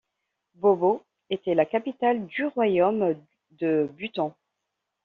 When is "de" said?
3.51-3.87